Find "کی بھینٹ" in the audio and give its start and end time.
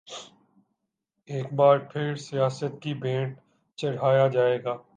2.81-3.37